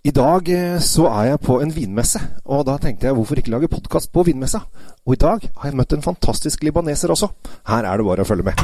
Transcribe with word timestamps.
I 0.00 0.12
dag 0.16 0.46
eh, 0.48 0.78
så 0.80 1.10
er 1.10 1.26
jeg 1.28 1.40
på 1.44 1.58
en 1.60 1.72
vinmesse, 1.76 2.20
og 2.48 2.62
da 2.64 2.78
tenkte 2.80 3.04
jeg 3.04 3.16
hvorfor 3.18 3.36
ikke 3.36 3.52
lage 3.52 3.68
podkast 3.68 4.08
på 4.14 4.22
vinmessa? 4.24 4.62
Og 5.04 5.12
i 5.12 5.18
dag 5.20 5.42
har 5.44 5.66
jeg 5.68 5.76
møtt 5.76 5.92
en 5.92 6.04
fantastisk 6.06 6.64
libaneser 6.64 7.12
også. 7.12 7.28
Her 7.68 7.84
er 7.84 8.00
det 8.00 8.06
bare 8.06 8.24
å 8.24 8.28
følge 8.30 8.46
med. 8.46 8.62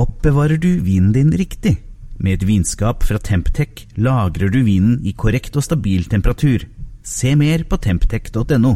Oppbevarer 0.00 0.56
du 0.56 0.70
vinen 0.86 1.12
din 1.12 1.34
riktig? 1.36 1.74
Med 2.16 2.38
et 2.38 2.48
vinskap 2.48 3.04
fra 3.04 3.20
Temptec 3.20 3.84
lagrer 4.00 4.48
du 4.48 4.62
vinen 4.64 4.96
i 5.04 5.12
korrekt 5.12 5.60
og 5.60 5.66
stabil 5.68 6.08
temperatur. 6.08 6.64
Se 7.04 7.34
mer 7.36 7.68
på 7.68 7.76
temptec.no. 7.84 8.72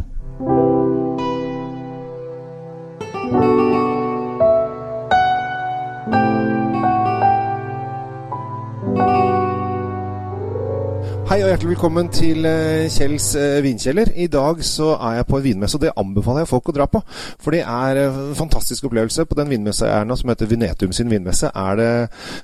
Hei 11.33 11.39
og 11.41 11.47
hjertelig 11.49 11.71
velkommen 11.71 12.09
til 12.13 12.45
eh, 12.45 12.83
Kjells 12.93 13.31
eh, 13.41 13.55
vinkjeller. 13.65 14.11
I 14.21 14.27
dag 14.29 14.59
så 14.61 14.91
er 14.99 15.15
jeg 15.17 15.25
på 15.25 15.39
en 15.39 15.43
vinmesse, 15.47 15.79
og 15.79 15.81
det 15.81 15.93
anbefaler 15.97 16.43
jeg 16.43 16.49
folk 16.51 16.67
å 16.69 16.75
dra 16.75 16.85
på. 16.85 16.99
For 17.41 17.55
det 17.55 17.63
er 17.65 17.99
en 18.03 18.35
fantastisk 18.37 18.85
opplevelse. 18.85 19.25
På 19.25 19.39
den 19.39 19.49
vinmessa 19.49 19.87
jeg 19.87 20.03
er 20.03 20.05
nå, 20.05 20.13
som 20.19 20.29
heter 20.29 20.51
Vinetum 20.51 20.93
sin 20.93 21.09
vinmesse, 21.09 21.49
er 21.49 21.79
det 21.79 21.87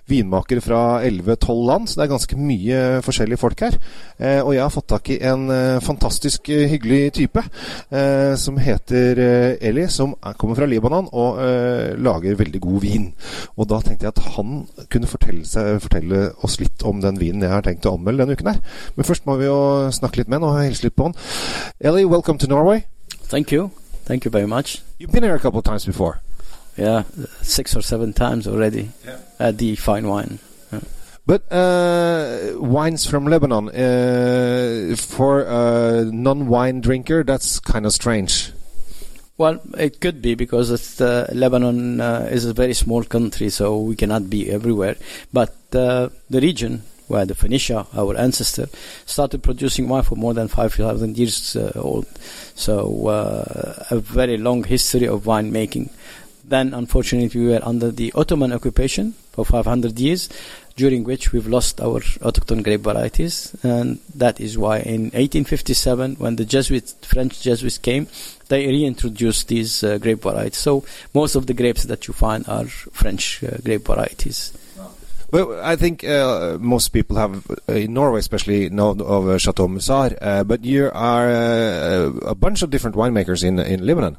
vinmakere 0.09 0.63
fra 0.65 0.79
11-12 1.05 1.61
land, 1.67 1.85
så 1.85 1.99
det 1.99 2.07
er 2.07 2.11
ganske 2.15 2.39
mye 2.41 2.79
forskjellige 3.05 3.41
folk 3.43 3.61
her. 3.67 3.77
Eh, 4.17 4.39
og 4.39 4.55
jeg 4.55 4.63
har 4.63 4.73
fått 4.73 4.89
tak 4.95 5.13
i 5.13 5.19
en 5.35 5.45
fantastisk 5.85 6.49
hyggelig 6.49 7.13
type 7.19 7.45
som 8.41 8.57
heter 8.61 9.19
Eli, 9.69 9.85
som 9.93 10.15
kommer 10.41 10.57
fra 10.57 10.65
Libanon 10.69 11.07
og 11.13 11.37
lager 12.01 12.37
veldig 12.41 12.61
god 12.63 12.81
vin. 12.81 13.07
Og 13.57 13.69
da 13.69 13.79
tenkte 13.85 14.07
jeg 14.07 14.15
at 14.15 14.33
han 14.35 14.63
kunne 14.89 15.09
fortelle, 15.09 15.45
seg, 15.47 15.77
fortelle 15.85 16.25
oss 16.45 16.57
litt 16.61 16.81
om 16.89 17.01
den 17.03 17.21
vinen 17.21 17.45
jeg 17.45 17.53
har 17.53 17.65
tenkt 17.65 17.85
å 17.89 17.95
anmelde 17.97 18.25
denne 18.25 18.37
uken 18.39 18.53
her. 18.53 18.61
Men 18.95 19.05
først 19.05 19.25
må 19.25 19.35
vi 19.39 19.45
jo 19.45 19.89
snakke 19.91 20.21
litt 20.21 20.29
med 20.29 20.39
han 20.39 20.49
og 20.49 20.63
hilse 20.63 20.87
litt 20.87 20.95
på 20.95 21.09
han. 21.09 21.15
Ellie, 21.79 22.05
welcome 22.05 22.37
to 22.39 22.47
Norway. 22.47 22.85
Thank 23.29 23.51
you. 23.51 23.71
Thank 24.05 24.25
you 24.25 24.31
very 24.31 24.47
much. 24.47 24.81
You've 24.97 25.11
been 25.11 25.23
here 25.23 25.35
a 25.35 25.39
couple 25.39 25.59
of 25.59 25.65
times 25.65 25.85
before. 25.85 26.19
Yeah, 26.77 27.03
six 27.41 27.75
or 27.75 27.81
seven 27.81 28.13
times 28.13 28.47
already 28.47 28.89
yeah. 29.05 29.19
at 29.39 29.57
the 29.57 29.75
fine 29.75 30.07
wine. 30.07 30.39
Yeah. 30.71 30.79
But 31.25 31.51
uh, 31.51 32.53
wines 32.57 33.05
from 33.05 33.27
Lebanon, 33.27 33.69
uh, 33.69 34.95
for 34.95 35.41
a 35.41 36.05
non-wine 36.05 36.81
drinker, 36.81 37.23
that's 37.23 37.59
kind 37.59 37.85
of 37.85 37.93
strange. 37.93 38.51
Well, 39.37 39.61
it 39.77 40.01
could 40.01 40.21
be 40.21 40.35
because 40.35 40.99
uh, 40.99 41.29
Lebanon 41.33 42.01
uh, 42.01 42.27
is 42.31 42.45
a 42.45 42.53
very 42.53 42.73
small 42.73 43.03
country, 43.03 43.49
so 43.49 43.79
we 43.79 43.95
cannot 43.95 44.29
be 44.29 44.49
everywhere. 44.49 44.95
But 45.31 45.55
uh, 45.73 46.09
the 46.29 46.41
region 46.41 46.83
where 47.09 47.25
the 47.25 47.35
Phoenicia, 47.35 47.85
our 47.93 48.15
ancestor, 48.15 48.69
started 49.05 49.43
producing 49.43 49.89
wine 49.89 50.03
for 50.03 50.15
more 50.15 50.33
than 50.33 50.47
5,000 50.47 51.17
years 51.17 51.55
uh, 51.55 51.71
old. 51.75 52.07
So 52.55 53.07
uh, 53.07 53.85
a 53.91 53.99
very 53.99 54.37
long 54.37 54.63
history 54.63 55.07
of 55.07 55.23
winemaking. 55.23 55.89
Then, 56.45 56.73
unfortunately, 56.73 57.41
we 57.41 57.47
were 57.49 57.59
under 57.61 57.91
the 57.91 58.11
Ottoman 58.15 58.53
occupation 58.53 59.13
for 59.33 59.45
500 59.45 59.99
years, 59.99 60.29
during 60.75 61.03
which 61.03 61.31
we've 61.31 61.45
lost 61.45 61.81
our 61.81 61.99
autochthon 61.99 62.63
grape 62.63 62.81
varieties, 62.81 63.55
and 63.63 63.99
that 64.15 64.39
is 64.39 64.57
why 64.57 64.79
in 64.79 65.11
1857, 65.11 66.15
when 66.15 66.37
the 66.37 66.45
Jesuits, 66.45 66.95
French 67.03 67.41
Jesuits 67.41 67.77
came, 67.77 68.07
they 68.47 68.65
reintroduced 68.65 69.47
these 69.47 69.83
uh, 69.83 69.97
grape 69.97 70.21
varieties. 70.21 70.57
So 70.57 70.85
most 71.13 71.35
of 71.35 71.47
the 71.47 71.53
grapes 71.53 71.83
that 71.83 72.07
you 72.07 72.13
find 72.13 72.47
are 72.47 72.65
French 72.65 73.43
uh, 73.43 73.57
grape 73.63 73.85
varieties. 73.85 74.53
Well, 75.31 75.59
I 75.61 75.75
think 75.75 76.03
uh, 76.03 76.57
most 76.59 76.89
people 76.89 77.17
have 77.17 77.45
uh, 77.69 77.73
in 77.73 77.93
Norway, 77.93 78.19
especially 78.19 78.69
know 78.69 78.91
of 78.91 79.29
uh, 79.29 79.37
Chateau 79.37 79.67
Musar. 79.67 80.17
Uh, 80.19 80.43
but 80.43 80.65
you 80.65 80.89
are 80.91 81.29
a 81.29 82.35
bunch 82.35 82.63
of 82.63 82.71
different 82.71 82.95
winemakers 82.95 83.43
in 83.43 83.59
in 83.59 83.85
Lebanon. 83.85 84.17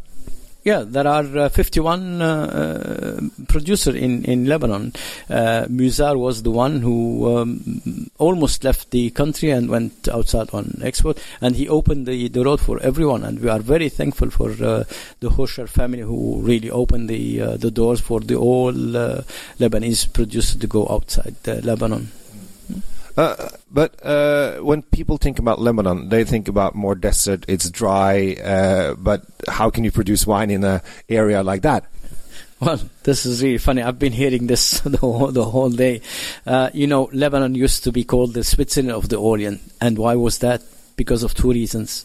Yeah, 0.62 0.84
there 0.86 1.06
are 1.06 1.38
uh, 1.38 1.48
51 1.48 2.20
uh, 2.20 2.26
uh, 2.26 3.20
producers 3.48 3.94
in, 3.94 4.24
in 4.26 4.44
Lebanon. 4.44 4.92
Uh, 5.30 5.64
Musar 5.70 6.18
was 6.18 6.42
the 6.42 6.50
one 6.50 6.82
who 6.82 7.38
um, 7.38 8.10
almost 8.18 8.62
left 8.62 8.90
the 8.90 9.08
country 9.10 9.50
and 9.50 9.70
went 9.70 10.06
outside 10.08 10.50
on 10.52 10.78
export, 10.82 11.18
and 11.40 11.56
he 11.56 11.66
opened 11.66 12.06
the, 12.06 12.28
the 12.28 12.44
road 12.44 12.60
for 12.60 12.78
everyone. 12.80 13.24
And 13.24 13.40
we 13.40 13.48
are 13.48 13.60
very 13.60 13.88
thankful 13.88 14.28
for 14.28 14.50
uh, 14.50 14.84
the 15.20 15.30
Hochar 15.30 15.66
family 15.66 16.02
who 16.02 16.42
really 16.42 16.70
opened 16.70 17.08
the 17.08 17.40
uh, 17.40 17.56
the 17.56 17.70
doors 17.70 18.00
for 18.02 18.20
the 18.20 18.36
all 18.36 18.72
Lebanese 18.72 20.12
producers 20.12 20.56
to 20.56 20.66
go 20.66 20.86
outside 20.90 21.36
Lebanon. 21.46 22.12
Uh, 23.16 23.48
but 23.70 24.04
uh, 24.04 24.58
when 24.58 24.82
people 24.82 25.16
think 25.16 25.38
about 25.38 25.60
Lebanon, 25.60 26.08
they 26.08 26.24
think 26.24 26.48
about 26.48 26.74
more 26.74 26.94
desert. 26.94 27.44
It's 27.48 27.70
dry, 27.70 28.36
uh, 28.42 28.94
but 28.94 29.24
how 29.48 29.70
can 29.70 29.84
you 29.84 29.90
produce 29.90 30.26
wine 30.26 30.50
in 30.50 30.64
an 30.64 30.80
area 31.08 31.42
like 31.42 31.62
that? 31.62 31.84
Well, 32.60 32.78
this 33.04 33.24
is 33.24 33.42
really 33.42 33.58
funny. 33.58 33.82
I've 33.82 33.98
been 33.98 34.12
hearing 34.12 34.46
this 34.46 34.80
the 34.84 34.98
whole, 34.98 35.32
the 35.32 35.44
whole 35.44 35.70
day. 35.70 36.02
Uh, 36.46 36.70
you 36.74 36.86
know, 36.86 37.08
Lebanon 37.12 37.54
used 37.54 37.84
to 37.84 37.92
be 37.92 38.04
called 38.04 38.34
the 38.34 38.44
Switzerland 38.44 38.92
of 38.92 39.08
the 39.08 39.16
Orient, 39.16 39.60
and 39.80 39.96
why 39.96 40.14
was 40.14 40.38
that? 40.38 40.62
Because 40.96 41.22
of 41.22 41.32
two 41.32 41.50
reasons. 41.50 42.04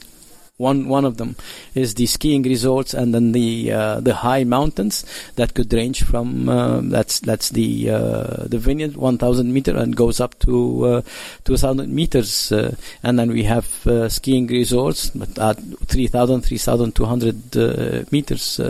One 0.58 0.88
one 0.88 1.04
of 1.04 1.18
them 1.18 1.36
is 1.74 1.96
the 1.96 2.06
skiing 2.06 2.42
resorts, 2.44 2.94
and 2.94 3.14
then 3.14 3.34
the 3.34 3.74
uh, 3.74 4.00
the 4.00 4.16
high 4.16 4.46
mountains 4.46 5.04
that 5.36 5.54
could 5.54 5.74
range 5.74 6.04
from 6.04 6.48
uh, 6.48 6.80
that's 6.80 7.20
that's 7.20 7.50
the 7.50 7.90
uh, 7.90 8.48
the 8.48 8.58
vineyard 8.58 8.96
1,000 8.96 9.52
meter 9.52 9.76
and 9.76 9.98
goes 9.98 10.22
up 10.22 10.40
to 10.40 10.86
uh, 10.86 11.02
2,000 11.44 11.94
meters, 11.94 12.54
uh, 12.54 12.74
and 13.04 13.20
then 13.20 13.32
we 13.32 13.44
have 13.44 13.86
uh, 13.86 14.08
skiing 14.08 14.48
resorts 14.48 15.12
at 15.38 15.58
3,000 15.88 16.42
3,200 16.42 18.12
meters. 18.14 18.62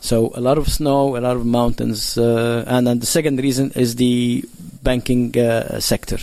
so 0.00 0.32
a 0.34 0.40
lot 0.40 0.56
of 0.56 0.66
snow, 0.66 1.14
a 1.14 1.20
lot 1.20 1.36
of 1.36 1.44
mountains, 1.44 2.16
and 2.16 2.86
then 2.86 3.00
the 3.00 3.06
second 3.06 3.38
reason 3.40 3.70
is 3.74 3.96
the 3.96 4.42
banking 4.82 5.34
sector 5.78 6.16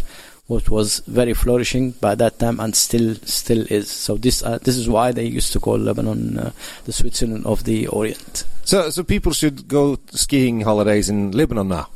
which 0.47 0.69
was 0.69 0.99
very 1.07 1.33
flourishing 1.33 1.91
by 1.91 2.13
that 2.15 2.37
time 2.39 2.59
and 2.59 2.75
still 2.75 3.15
still 3.23 3.65
is. 3.69 3.89
So 3.89 4.15
this 4.17 4.43
uh, 4.43 4.59
this 4.61 4.77
is 4.77 4.87
why 4.87 5.11
they 5.11 5.25
used 5.25 5.53
to 5.53 5.59
call 5.59 5.77
Lebanon 5.77 6.37
uh, 6.37 6.51
the 6.85 6.93
Switzerland 6.93 7.45
of 7.45 7.63
the 7.63 7.87
Orient. 7.87 8.45
So 8.63 8.89
so 8.89 9.03
people 9.03 9.31
should 9.31 9.67
go 9.67 9.97
skiing 10.11 10.61
holidays 10.61 11.09
in 11.09 11.31
Lebanon 11.31 11.69
now. 11.69 11.87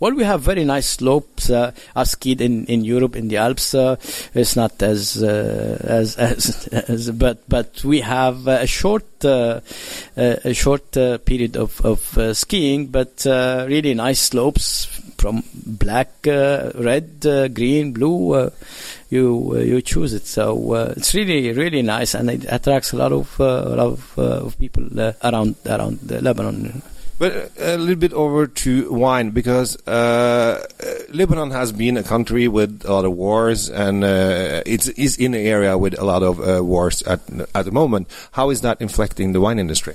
Well, 0.00 0.12
we 0.12 0.22
have 0.22 0.42
very 0.42 0.64
nice 0.64 0.86
slopes. 0.86 1.50
Uh, 1.50 1.72
are 1.96 2.04
skied 2.04 2.40
in, 2.40 2.66
in 2.66 2.84
Europe 2.84 3.16
in 3.16 3.26
the 3.26 3.38
Alps. 3.38 3.74
Uh, 3.74 3.96
it's 4.32 4.54
not 4.54 4.80
as, 4.80 5.20
uh, 5.22 5.78
as, 5.82 6.16
as 6.18 6.68
as 6.68 7.10
but 7.10 7.48
but 7.48 7.82
we 7.82 8.00
have 8.02 8.46
a 8.46 8.66
short 8.66 9.24
uh, 9.24 9.60
a 10.16 10.54
short 10.54 10.96
uh, 10.96 11.18
period 11.18 11.56
of 11.56 11.80
of 11.84 12.16
uh, 12.16 12.32
skiing, 12.32 12.86
but 12.86 13.24
really 13.26 13.94
nice 13.94 14.20
slopes 14.20 14.86
from 15.18 15.42
black, 15.66 16.12
red, 16.24 17.20
green, 17.52 17.92
blue. 17.92 18.52
you 19.10 19.58
you 19.58 19.82
choose 19.82 20.14
it. 20.14 20.26
So 20.28 20.74
it's 20.96 21.12
really 21.12 21.50
really 21.52 21.82
nice, 21.82 22.14
and 22.14 22.30
it 22.30 22.44
attracts 22.48 22.92
a 22.92 22.96
lot 22.96 23.12
of 23.12 23.40
a 23.40 23.74
lot 23.74 23.98
of, 23.98 24.18
of 24.18 24.58
people 24.60 24.86
around 25.24 25.56
around 25.66 26.08
Lebanon. 26.08 26.82
But 27.18 27.50
a 27.58 27.76
little 27.76 27.96
bit 27.96 28.12
over 28.12 28.46
to 28.46 28.92
wine 28.92 29.30
because 29.30 29.76
uh, 29.88 30.64
Lebanon 31.12 31.50
has 31.50 31.72
been 31.72 31.96
a 31.96 32.04
country 32.04 32.46
with 32.46 32.84
a 32.84 32.92
lot 32.92 33.04
of 33.04 33.12
wars, 33.12 33.68
and 33.68 34.04
uh, 34.04 34.62
it's 34.64 34.86
is 34.88 35.16
in 35.16 35.34
an 35.34 35.44
area 35.44 35.76
with 35.76 35.98
a 35.98 36.04
lot 36.04 36.22
of 36.22 36.38
uh, 36.38 36.64
wars 36.64 37.02
at 37.02 37.20
at 37.56 37.64
the 37.64 37.72
moment. 37.72 38.08
How 38.32 38.50
is 38.50 38.60
that 38.60 38.80
inflecting 38.80 39.32
the 39.32 39.40
wine 39.40 39.58
industry? 39.58 39.94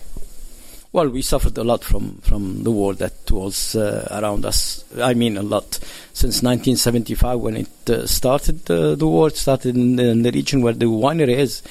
Well, 0.93 1.09
we 1.09 1.23
suffered 1.23 1.57
a 1.57 1.63
lot 1.63 1.83
from, 1.83 2.19
from 2.21 2.63
the 2.63 2.69
war 2.69 2.93
that 2.93 3.31
was 3.31 3.75
uh, 3.75 4.07
around 4.11 4.45
us. 4.45 4.85
I 5.01 5.15
mean, 5.15 5.37
a 5.37 5.41
lot. 5.41 5.79
Since 6.13 6.43
1975, 6.43 7.39
when 7.39 7.57
it 7.57 7.89
uh, 7.89 8.05
started, 8.05 8.69
uh, 8.69 8.93
the 8.93 9.07
war 9.07 9.31
started 9.31 9.75
in, 9.75 9.99
in, 9.99 10.21
the 10.21 10.29
region 10.29 10.61
where 10.61 10.73
the 10.73 10.85
winery 10.85 11.35
is. 11.35 11.63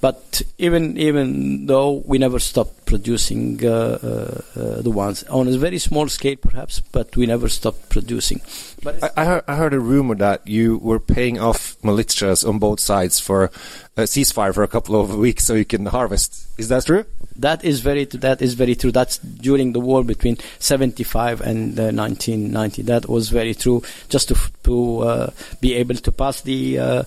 But 0.00 0.42
even 0.58 0.96
even 0.96 1.66
though 1.66 2.02
we 2.06 2.18
never 2.18 2.38
stopped 2.38 2.86
producing 2.86 3.64
uh, 3.64 3.98
uh, 4.02 4.60
uh, 4.60 4.82
the 4.82 4.90
ones 4.90 5.24
on 5.24 5.48
a 5.48 5.58
very 5.58 5.78
small 5.78 6.08
scale, 6.08 6.36
perhaps, 6.36 6.80
but 6.80 7.16
we 7.16 7.26
never 7.26 7.48
stopped 7.48 7.88
producing. 7.88 8.40
But 8.82 9.02
I, 9.02 9.10
I, 9.16 9.24
heard, 9.24 9.44
I 9.48 9.56
heard 9.56 9.74
a 9.74 9.80
rumor 9.80 10.14
that 10.16 10.46
you 10.46 10.78
were 10.78 11.00
paying 11.00 11.40
off 11.40 11.76
militias 11.82 12.48
on 12.48 12.58
both 12.58 12.78
sides 12.78 13.18
for 13.18 13.50
a 13.96 14.02
ceasefire 14.02 14.54
for 14.54 14.62
a 14.62 14.68
couple 14.68 15.00
of 15.00 15.16
weeks 15.16 15.44
so 15.44 15.54
you 15.54 15.64
can 15.64 15.86
harvest. 15.86 16.46
Is 16.58 16.68
that 16.68 16.86
true? 16.86 17.04
That 17.38 17.64
is 17.64 17.80
very 17.80 18.04
that 18.04 18.42
is 18.42 18.54
very 18.54 18.74
true. 18.74 18.90
That's 18.90 19.18
during 19.18 19.72
the 19.72 19.80
war 19.80 20.02
between 20.02 20.38
75 20.58 21.40
and 21.40 21.78
uh, 21.78 21.90
1990. 21.94 22.82
That 22.82 23.08
was 23.08 23.30
very 23.30 23.54
true. 23.54 23.82
Just 24.08 24.28
to 24.28 24.36
to 24.64 24.98
uh, 25.00 25.30
be 25.60 25.74
able 25.74 25.94
to 25.94 26.10
pass 26.10 26.40
the 26.42 26.78
uh, 26.78 27.02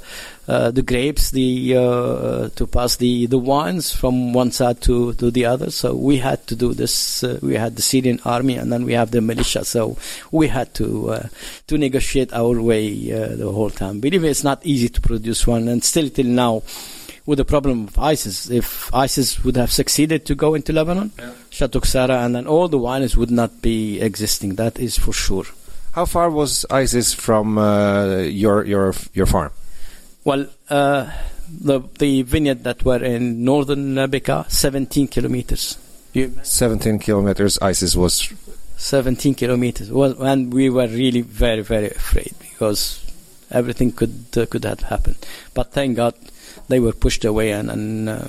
uh 0.48 0.72
the 0.72 0.82
grapes, 0.82 1.32
the 1.32 1.76
uh, 1.76 2.50
to 2.56 2.66
pass 2.66 2.96
the 2.96 3.26
the 3.26 3.38
wines 3.38 3.94
from 3.94 4.32
one 4.32 4.52
side 4.52 4.82
to 4.82 5.14
to 5.16 5.32
the 5.32 5.46
other. 5.46 5.70
So 5.70 5.96
we 5.96 6.18
had 6.18 6.48
to 6.48 6.56
do 6.56 6.74
this. 6.74 7.24
Uh, 7.24 7.38
we 7.42 7.56
had 7.56 7.76
the 7.76 7.82
Syrian 7.82 8.20
army, 8.24 8.56
and 8.56 8.72
then 8.72 8.86
we 8.86 8.94
have 8.94 9.12
the 9.12 9.20
militia. 9.20 9.66
So 9.66 9.98
we 10.32 10.48
had 10.48 10.74
to 10.76 11.12
uh, 11.12 11.28
to 11.68 11.78
negotiate 11.78 12.32
our 12.32 12.62
way 12.62 12.88
uh, 13.12 13.36
the 13.36 13.52
whole 13.52 13.70
time. 13.70 14.00
Believe 14.00 14.24
it's 14.24 14.46
not 14.46 14.66
easy 14.66 14.88
to 14.88 15.02
produce 15.02 15.46
one, 15.46 15.68
and 15.68 15.84
still 15.84 16.10
till 16.10 16.28
now. 16.28 16.64
With 17.26 17.38
the 17.38 17.46
problem 17.46 17.88
of 17.88 18.00
ISIS, 18.00 18.50
if 18.50 18.94
ISIS 18.94 19.44
would 19.44 19.56
have 19.56 19.72
succeeded 19.72 20.26
to 20.26 20.36
go 20.36 20.56
into 20.56 20.74
Lebanon, 20.74 21.12
Yeah. 21.20 21.32
Chateau 21.52 21.80
Ksara, 21.80 22.26
and 22.26 22.34
then 22.36 22.48
all 22.48 22.68
the 22.68 22.80
wines 22.80 23.16
would 23.16 23.30
not 23.32 23.62
be 23.62 24.02
existing. 24.02 24.56
That 24.56 24.80
is 24.80 24.98
for 24.98 25.14
sure. 25.14 25.46
How 25.94 26.06
far 26.06 26.30
was 26.32 26.66
ISIS 26.72 27.14
from 27.14 27.58
uh, 27.58 28.18
your 28.20 28.66
your 28.66 28.94
your 29.14 29.26
farm? 29.28 29.52
Well, 30.24 30.48
uh, 30.70 31.12
the 31.50 31.82
the 32.00 32.22
vineyard 32.24 32.64
that 32.64 32.84
were 32.86 33.04
in 33.04 33.44
northern 33.44 33.96
Bekaa, 33.96 34.50
17 34.50 35.08
kilometers. 35.08 35.78
You, 36.14 36.34
17 36.44 37.00
kilometers. 37.00 37.58
ISIS 37.62 37.96
was 37.96 38.34
17 38.78 39.36
kilometers. 39.36 39.92
Well, 39.92 40.22
and 40.24 40.54
we 40.54 40.70
were 40.70 40.88
really 40.88 41.22
very, 41.22 41.62
very 41.62 41.90
afraid 41.92 42.34
because 42.40 43.00
everything 43.52 43.92
could 43.92 44.26
uh, 44.36 44.46
could 44.48 44.66
have 44.66 44.80
happened. 44.82 45.18
But 45.54 45.72
thank 45.72 45.98
God, 45.98 46.16
they 46.72 46.80
were 46.80 46.94
pushed 46.94 47.26
away, 47.26 47.52
and, 47.52 47.70
and 47.70 48.10
uh, 48.10 48.28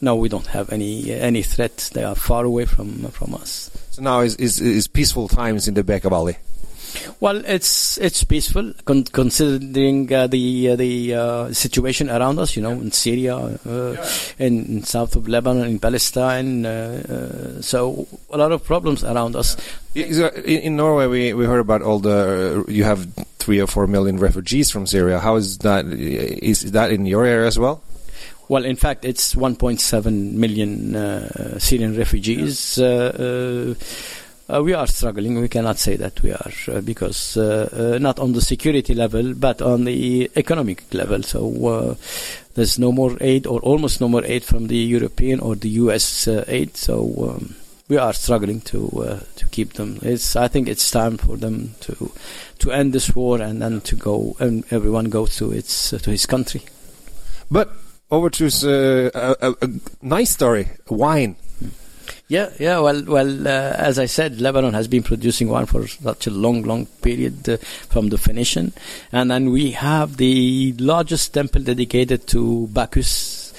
now 0.00 0.16
we 0.16 0.28
don't 0.28 0.48
have 0.48 0.72
any 0.72 1.12
any 1.12 1.42
threat. 1.42 1.90
They 1.92 2.04
are 2.04 2.14
far 2.14 2.44
away 2.44 2.64
from 2.64 3.04
from 3.10 3.34
us. 3.34 3.70
so 3.90 4.02
now 4.02 4.20
is 4.20 4.36
is, 4.36 4.60
is 4.60 4.88
peaceful 4.88 5.28
times 5.28 5.68
in 5.68 5.74
the 5.74 5.84
Bekaa 5.84 6.10
Valley. 6.10 6.36
Well, 7.20 7.42
it's 7.46 7.98
it's 7.98 8.24
peaceful 8.24 8.72
con- 8.84 9.04
considering 9.04 10.12
uh, 10.12 10.26
the 10.26 10.70
uh, 10.70 10.76
the 10.76 11.14
uh, 11.14 11.52
situation 11.52 12.10
around 12.10 12.38
us. 12.38 12.56
You 12.56 12.62
know, 12.62 12.72
in 12.72 12.92
Syria, 12.92 13.36
uh, 13.36 13.96
in, 14.38 14.64
in 14.66 14.82
south 14.82 15.16
of 15.16 15.28
Lebanon, 15.28 15.66
in 15.68 15.78
Palestine. 15.78 16.66
Uh, 16.66 17.02
uh, 17.08 17.62
so 17.62 18.06
a 18.30 18.36
lot 18.36 18.52
of 18.52 18.64
problems 18.64 19.04
around 19.04 19.36
us. 19.36 19.56
Uh, 19.56 19.60
In, 19.94 20.60
in 20.60 20.76
Norway, 20.76 21.06
we, 21.06 21.32
we 21.34 21.44
heard 21.44 21.60
about 21.60 21.82
all 21.82 21.98
the 21.98 22.64
you 22.68 22.84
have 22.84 23.06
three 23.38 23.60
or 23.60 23.66
four 23.66 23.86
million 23.86 24.18
refugees 24.18 24.70
from 24.70 24.86
Syria. 24.86 25.20
How 25.20 25.36
is 25.36 25.58
that? 25.58 25.86
Is 25.86 26.72
that 26.72 26.90
in 26.90 27.06
your 27.06 27.24
area 27.24 27.46
as 27.46 27.58
well? 27.58 27.82
Well, 28.48 28.64
in 28.66 28.76
fact, 28.76 29.04
it's 29.06 29.34
1.7 29.34 30.32
million 30.34 30.94
uh, 30.94 31.58
Syrian 31.58 31.96
refugees. 31.96 32.76
Uh, 34.52 34.62
we 34.62 34.74
are 34.74 34.86
struggling. 34.86 35.40
We 35.40 35.48
cannot 35.48 35.78
say 35.78 35.96
that 35.96 36.22
we 36.22 36.30
are 36.32 36.52
uh, 36.68 36.80
because 36.82 37.38
uh, 37.38 37.94
uh, 37.94 37.98
not 37.98 38.18
on 38.18 38.32
the 38.32 38.42
security 38.42 38.94
level, 38.94 39.32
but 39.32 39.62
on 39.62 39.84
the 39.84 40.30
economic 40.36 40.92
level. 40.92 41.22
So 41.22 41.96
there's 42.54 42.78
no 42.78 42.92
more 42.92 43.16
aid, 43.20 43.46
or 43.46 43.60
almost 43.60 44.00
no 44.00 44.08
more 44.08 44.24
aid 44.24 44.44
from 44.44 44.66
the 44.66 44.76
European 44.76 45.40
or 45.40 45.54
the 45.54 45.70
U.S. 45.70 46.28
Aid. 46.28 46.76
So 46.76 47.30
um, 47.30 47.54
we 47.88 47.96
are 47.96 48.12
struggling 48.12 48.60
to 48.62 48.88
uh, 48.98 49.20
to 49.36 49.46
keep 49.48 49.72
them. 49.74 49.98
It's 50.02 50.36
I 50.36 50.48
think 50.48 50.68
it's 50.68 50.90
time 50.90 51.16
for 51.16 51.36
them 51.36 51.74
to 51.80 52.12
to 52.58 52.72
end 52.72 52.92
this 52.92 53.14
war 53.14 53.40
and 53.40 53.62
then 53.62 53.80
to 53.82 53.96
go 53.96 54.36
and 54.38 54.64
everyone 54.70 55.06
go 55.06 55.26
to 55.26 55.52
its 55.52 55.94
uh, 55.94 55.98
to 55.98 56.10
his 56.10 56.26
country. 56.26 56.62
But 57.50 57.70
over 58.10 58.28
to 58.28 58.46
uh, 58.46 59.34
a, 59.40 59.54
a 59.62 59.68
nice 60.02 60.30
story, 60.30 60.68
wine. 60.88 61.36
Yeah, 62.32 62.48
yeah. 62.58 62.78
Well, 62.78 63.04
well. 63.04 63.46
Uh, 63.46 63.76
as 63.76 63.98
I 63.98 64.06
said, 64.06 64.40
Lebanon 64.40 64.72
has 64.72 64.88
been 64.88 65.02
producing 65.02 65.50
wine 65.50 65.66
for 65.66 65.86
such 65.86 66.26
a 66.26 66.30
long, 66.30 66.62
long 66.62 66.86
period 67.04 67.46
uh, 67.46 67.58
from 67.92 68.08
the 68.08 68.16
Phoenician, 68.16 68.72
and 69.12 69.30
then 69.30 69.50
we 69.50 69.72
have 69.72 70.16
the 70.16 70.72
largest 70.78 71.34
temple 71.34 71.60
dedicated 71.60 72.26
to 72.28 72.68
Bacchus, 72.68 73.52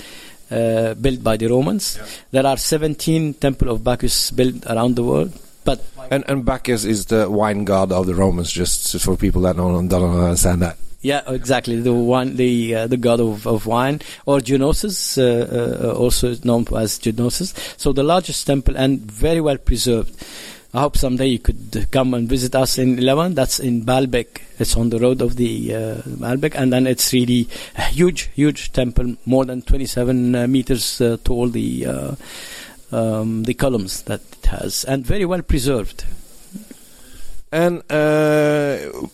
uh, 0.49 0.95
built 0.95 1.21
by 1.23 1.37
the 1.37 1.45
Romans. 1.49 1.99
There 2.31 2.47
are 2.47 2.57
17 2.57 3.35
temple 3.35 3.69
of 3.69 3.83
Bacchus 3.83 4.31
built 4.31 4.65
around 4.65 4.95
the 4.95 5.03
world, 5.03 5.31
but 5.63 5.85
And 6.09 6.23
and 6.27 6.43
Bacchus 6.43 6.83
is 6.83 7.05
the 7.13 7.29
wine 7.29 7.65
god 7.65 7.91
of 7.91 8.07
the 8.07 8.15
Romans. 8.15 8.51
Just 8.51 8.99
for 9.01 9.15
people 9.15 9.43
that 9.43 9.55
don't 9.55 9.87
don't 9.87 10.17
understand 10.17 10.63
that. 10.63 10.77
Yeah, 11.03 11.21
exactly. 11.27 11.81
The 11.81 11.93
one, 11.93 12.37
the 12.37 12.75
uh, 12.75 12.87
the 12.87 12.95
god 12.95 13.19
of, 13.19 13.45
of 13.45 13.65
wine, 13.65 13.99
or 14.25 14.39
Dionysus, 14.39 15.17
uh, 15.17 15.81
uh, 15.83 15.91
also 15.91 16.33
known 16.45 16.65
as 16.77 16.97
Dionysus. 16.97 17.53
So 17.75 17.91
the 17.91 18.03
largest 18.03 18.47
temple 18.47 18.77
and 18.77 19.01
very 19.01 19.41
well 19.41 19.57
preserved. 19.57 20.15
I 20.73 20.79
hope 20.79 20.97
someday 20.97 21.27
you 21.27 21.39
could 21.39 21.87
come 21.91 22.13
and 22.13 22.27
visit 22.27 22.55
us 22.55 22.77
in 22.77 23.01
Lebanon. 23.01 23.35
That's 23.35 23.59
in 23.59 23.83
Baalbek. 23.83 24.41
It's 24.57 24.77
on 24.77 24.91
the 24.91 24.99
road 24.99 25.21
of 25.21 25.35
the 25.35 25.75
uh, 25.75 25.95
Baalbek, 26.07 26.55
and 26.55 26.71
then 26.71 26.87
it's 26.87 27.11
really 27.11 27.49
a 27.75 27.83
huge, 27.83 28.31
huge 28.33 28.71
temple, 28.71 29.17
more 29.25 29.43
than 29.43 29.61
27 29.61 30.33
uh, 30.35 30.47
meters 30.47 31.01
uh, 31.01 31.17
tall. 31.21 31.49
The 31.49 31.85
uh, 31.85 32.15
um, 32.93 33.43
the 33.43 33.55
columns 33.55 34.03
that 34.03 34.21
it 34.31 34.45
has, 34.45 34.85
and 34.85 35.05
very 35.05 35.25
well 35.25 35.41
preserved. 35.41 36.05
And 37.51 37.83
uh, 37.91 39.07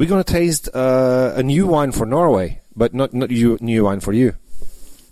we're 0.00 0.08
gonna 0.08 0.24
taste 0.24 0.66
uh, 0.72 1.34
a 1.36 1.42
new 1.42 1.66
wine 1.66 1.92
for 1.92 2.06
Norway, 2.06 2.62
but 2.74 2.94
not 2.94 3.12
not 3.12 3.30
you, 3.30 3.58
new 3.60 3.84
wine 3.84 4.00
for 4.00 4.14
you. 4.14 4.32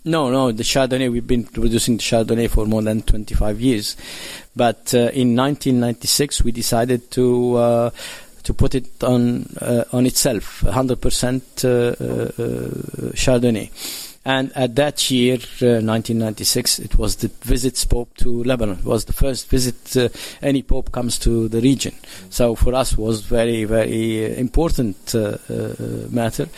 No, 0.03 0.31
no, 0.31 0.51
the 0.51 0.63
Chardonnay, 0.63 1.11
we've 1.11 1.27
been 1.27 1.43
producing 1.43 1.97
the 1.97 2.01
Chardonnay 2.01 2.49
for 2.49 2.65
more 2.65 2.81
than 2.81 3.03
25 3.03 3.61
years. 3.61 3.95
But 4.55 4.95
uh, 4.95 5.13
in 5.13 5.35
1996, 5.35 6.41
we 6.43 6.51
decided 6.51 7.11
to 7.11 7.55
uh, 7.55 7.89
to 8.41 8.53
put 8.55 8.73
it 8.73 9.03
on 9.03 9.45
uh, 9.61 9.83
on 9.93 10.07
itself, 10.07 10.61
100% 10.61 11.63
uh, 11.63 11.69
uh, 11.69 11.73
uh, 11.73 13.11
Chardonnay. 13.13 13.69
And 14.25 14.51
at 14.55 14.75
that 14.75 15.09
year, 15.09 15.35
uh, 15.35 15.79
1996, 15.81 16.79
it 16.79 16.97
was 16.97 17.15
the 17.17 17.29
visit 17.41 17.83
Pope 17.89 18.15
to 18.17 18.43
Lebanon. 18.43 18.79
It 18.79 18.85
was 18.85 19.05
the 19.05 19.13
first 19.13 19.49
visit 19.49 19.95
uh, 19.95 20.09
any 20.41 20.61
Pope 20.61 20.91
comes 20.91 21.17
to 21.19 21.47
the 21.47 21.61
region. 21.61 21.95
So 22.29 22.55
for 22.55 22.75
us 22.75 22.97
was 22.97 23.21
very, 23.21 23.63
very 23.63 24.37
important 24.37 25.15
uh, 25.15 25.37
uh, 25.49 25.75
matter. 26.09 26.49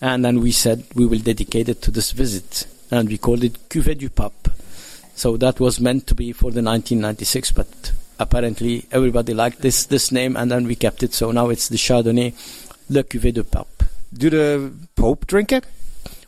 And 0.00 0.24
then 0.24 0.40
we 0.40 0.50
said 0.50 0.84
we 0.94 1.06
will 1.06 1.18
dedicate 1.18 1.68
it 1.68 1.82
to 1.82 1.90
this 1.90 2.12
visit. 2.12 2.66
And 2.90 3.08
we 3.08 3.18
called 3.18 3.44
it 3.44 3.68
Cuvée 3.68 3.98
du 3.98 4.08
Pape. 4.08 4.48
So 5.14 5.36
that 5.36 5.60
was 5.60 5.78
meant 5.78 6.06
to 6.06 6.14
be 6.14 6.32
for 6.32 6.50
the 6.50 6.62
1996, 6.62 7.52
but 7.52 7.92
apparently 8.18 8.86
everybody 8.90 9.34
liked 9.34 9.60
this, 9.60 9.84
this 9.84 10.10
name 10.10 10.36
and 10.36 10.50
then 10.50 10.66
we 10.66 10.74
kept 10.74 11.02
it. 11.02 11.12
So 11.12 11.30
now 11.30 11.50
it's 11.50 11.68
the 11.68 11.76
Chardonnay 11.76 12.32
Le 12.88 13.02
Cuvée 13.02 13.34
du 13.34 13.44
Pape. 13.44 13.84
Do 14.12 14.30
the 14.30 14.72
Pope 14.96 15.26
drink 15.26 15.52
it? 15.52 15.66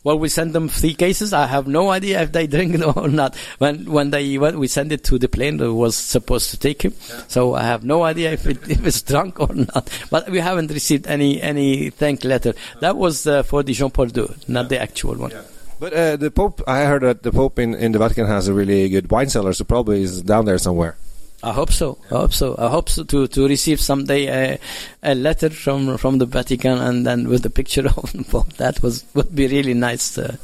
Well, 0.05 0.19
we 0.19 0.29
send 0.29 0.53
them 0.53 0.69
three 0.69 0.95
cases. 0.95 1.33
I 1.33 1.47
have 1.47 1.67
no 1.67 1.91
idea 1.91 2.21
if 2.23 2.33
they 2.33 2.47
drink 2.55 2.75
it 2.75 2.83
or 2.83 3.09
not. 3.09 3.37
When 3.59 3.85
when 3.87 4.11
they 4.11 4.39
when 4.39 4.59
we 4.59 4.67
send 4.67 4.93
it 4.93 5.05
to 5.05 5.19
the 5.19 5.29
plane 5.29 5.59
that 5.59 5.73
was 5.73 5.97
supposed 5.97 6.51
to 6.51 6.59
take 6.59 6.83
him, 6.83 6.95
so 7.29 7.55
I 7.55 7.63
have 7.63 7.85
no 7.85 8.03
idea 8.03 8.33
if 8.33 8.47
it 8.47 8.59
if 8.69 8.85
it's 8.85 9.03
drunk 9.03 9.41
or 9.41 9.55
not. 9.55 9.91
But 10.11 10.29
we 10.29 10.39
haven't 10.41 10.71
received 10.71 11.07
any 11.07 11.41
any 11.41 11.91
thank 11.91 12.25
letter. 12.25 12.55
That 12.81 12.97
was 12.97 13.27
uh, 13.27 13.43
for 13.43 13.63
the 13.63 13.73
Jean 13.73 13.91
Paul 13.91 14.17
II, 14.17 14.29
not 14.49 14.69
the 14.69 14.81
actual 14.81 15.17
one. 15.17 15.33
But 15.79 15.93
uh, 15.95 16.15
the 16.17 16.31
Pope, 16.31 16.63
I 16.69 16.85
heard 16.85 17.03
that 17.03 17.25
the 17.25 17.33
Pope 17.33 17.59
in, 17.59 17.75
in 17.75 17.91
the 17.91 17.99
Vatican 17.99 18.27
has 18.27 18.47
a 18.47 18.55
really 18.55 18.89
good 18.89 19.11
wine 19.11 19.29
cellar, 19.29 19.53
so 19.53 19.65
probably 19.65 20.03
is 20.03 20.23
down 20.23 20.45
there 20.45 20.59
somewhere. 20.59 20.97
I 21.43 21.53
hope 21.53 21.73
so. 21.73 21.99
I 22.11 22.15
hope 22.15 22.33
so. 22.33 22.55
I 22.57 22.69
hope 22.69 22.89
so 22.89 23.03
to, 23.05 23.27
to 23.27 23.49
receive 23.49 23.81
someday 23.81 24.27
a, 24.27 24.59
a 25.03 25.15
letter 25.15 25.51
from 25.51 25.99
from 25.99 26.19
the 26.19 26.27
Vatican 26.27 26.79
and 26.79 27.05
then 27.05 27.29
with 27.29 27.43
the 27.43 27.51
picture 27.51 27.87
of 27.97 28.15
Pope. 28.31 28.53
That 28.55 28.83
was 28.83 29.05
would 29.15 29.35
be 29.35 29.49
really 29.49 29.75
nice. 29.75 30.19
Uh, 30.19 30.37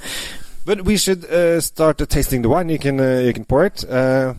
But 0.69 0.85
we 0.85 0.99
should 0.99 1.25
uh, 1.25 1.63
start 1.63 1.97
tasting 2.11 2.43
the 2.43 2.51
wine. 2.51 2.69
You 2.69 2.79
can, 2.79 3.01
uh, 3.01 3.23
you 3.25 3.33
can 3.33 3.47
pour 3.47 3.65
it. 3.65 3.85
Uh, 3.89 4.35